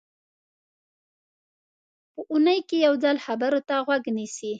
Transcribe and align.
په 2.13 2.21
اوونۍ 2.31 2.59
کې 2.67 2.77
یو 2.85 2.93
ځل 3.03 3.15
خبرو 3.25 3.59
ته 3.67 3.75
غوږ 3.85 4.03
نیسي. 4.17 4.49